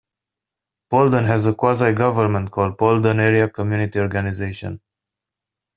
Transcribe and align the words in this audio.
Paulden 0.89 1.25
has 1.25 1.45
a 1.45 1.53
quasi 1.53 1.91
government 1.93 2.49
called 2.49 2.75
Paulden 2.75 3.19
Area 3.19 3.47
Community 3.47 3.99
Organization. 3.99 4.81